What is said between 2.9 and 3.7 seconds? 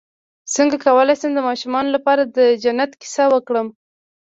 کیسه وکړم